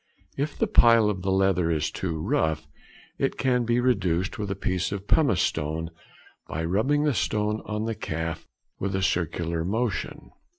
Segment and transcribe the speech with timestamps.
[0.35, 2.67] If the pile of the leather is too rough,
[3.19, 5.91] it can be reduced with a piece of pumice stone,
[6.47, 8.47] by rubbing the stone on the calf
[8.79, 10.31] with a circular motion.